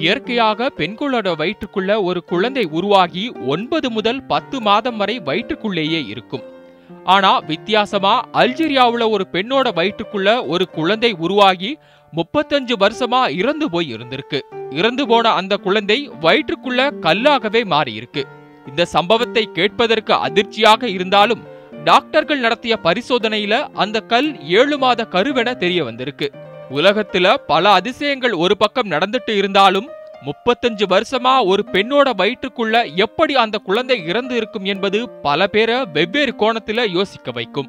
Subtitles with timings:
[0.00, 6.44] இயற்கையாக பெண்களோட வயிற்றுக்குள்ள ஒரு குழந்தை உருவாகி ஒன்பது முதல் பத்து மாதம் வரை வயிற்றுக்குள்ளேயே இருக்கும்.
[7.04, 11.78] ஆனா வித்தியாசமா அல்ஜீரியாவுல ஒரு பெண்ணோட வயிற்றுக்குள்ள ஒரு குழந்தை உருவாகி
[12.12, 14.40] முப்பத்தஞ்சு வருஷமா இறந்து போய் இருந்திருக்கு.
[14.70, 18.24] இறந்து போன அந்த குழந்தை வயிற்றுக்குள்ள கல்லாகவே மாறியிருக்கு.
[18.66, 21.42] இந்த சம்பவத்தை கேட்பதற்கு அதிர்ச்சியாக இருந்தாலும்
[21.84, 24.30] டாக்டர்கள் நடத்திய பரிசோதனையில அந்த கல்
[24.60, 26.28] ஏழு மாத கருவென தெரிய வந்திருக்கு.
[26.70, 29.88] உலகத்துல பல அதிசயங்கள் ஒரு பக்கம் நடந்துட்டு இருந்தாலும்
[30.24, 36.88] முப்பத்தஞ்சு வருஷமா ஒரு பெண்ணோட வயிற்றுக்குள்ள எப்படி அந்த குழந்தை இறந்து இருக்கும் என்பது பல பேரை வெவ்வேறு கோணத்துல
[36.90, 37.68] யோசிக்க வைக்கும்.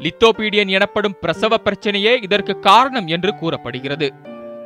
[0.00, 4.12] லித்தோபீடியன் எனப்படும் பிரசவ பிரச்சனையே இதற்கு காரணம் என்று கூறப்படுகிறது.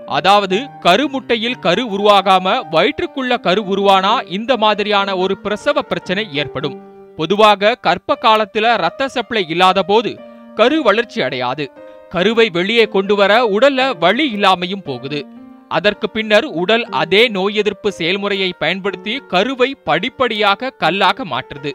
[0.06, 6.78] அதாவது கருமுட்டையில் கரு உருவாகாம வயிற்றுக்குள்ள கரு உருவானா இந்த மாதிரியான ஒரு பிரசவ பிரச்சனை ஏற்படும்.
[7.16, 11.64] பொதுவாக கர்ப்ப காலத்துல ரத்த சப்ளை இல்லாத போது கரு வளர்ச்சி அடையாது.
[12.08, 15.20] கருவை வெளியே கொண்டு வர உடல்ல வழி இல்லாமையும் போகுது.
[15.68, 21.72] அதற்கு பின்னர் உடல் அதே நோய் எதிர்ப்பு செயல்முறையை பயன்படுத்தி கருவை படிப்படியாக கல்லாக மாற்றுது.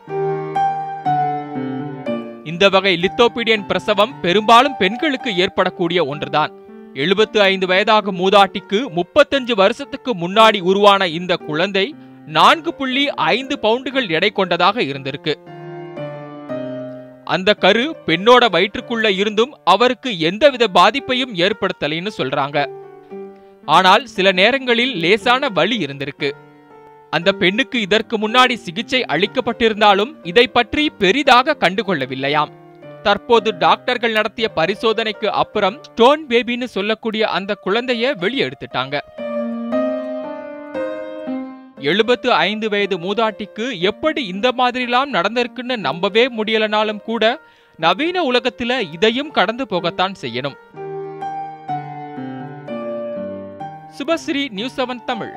[2.43, 6.53] இந்த வகை லித்தோபீடியன் பிரசவம் பெரும்பாலும் பெண்களுக்கு ஏற்படக்கூடிய ஒன்றுதான்.
[6.93, 11.85] எழுபத்து ஐந்து வயதாகும் மூதாட்டிக்கு முப்பத்தஞ்சு வருஷத்துக்கு முன்னாடி உருவான இந்த குழந்தை
[12.25, 15.35] நான்கு புள்ளி ஐந்து பவுண்டுகள் எடை கொண்டதாக இருந்திருக்கு.
[17.33, 22.57] அந்த கரு பெண்ணோட வயிற்றுக்குள்ள இருந்தும் அவருக்கு எந்தவித பாதிப்பையும் ஏற்படுத்தலைன்னு சொல்றாங்க.
[23.77, 26.29] ஆனால் சில நேரங்களில் லேசான வலி இருந்திருக்கு.
[27.09, 32.51] அந்த பெண்ணுக்கு இதற்கு முன்னாடி சிகிச்சை அளிக்கப்பட்டிருந்தாலும் இதை பற்றி பெரிதாக கண்டுகொள்ளவில்லையாம்.
[33.05, 38.97] தற்போது டாக்டர்கள் நடத்திய பரிசோதனைக்கு அப்புறம் ஸ்டோன் பேபின்னு சொல்லக்கூடிய அந்த குழந்தைய வெளியெடுத்துட்டாங்க
[41.81, 47.39] எழுபத்து ஐந்து வயது மூதாட்டிக்கு எப்படி இந்த மாதிரிலாம் நடந்திருக்குன்னு நம்பவே முடியலனாலும் கூட
[47.77, 50.55] நவீன உலகத்துல இதையும் கடந்து போகத்தான் செய்யணும்.
[53.99, 55.31] Subhashree news seven Tamil.